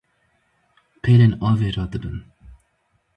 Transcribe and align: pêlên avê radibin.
pêlên 1.03 1.33
avê 1.49 1.69
radibin. 1.75 2.17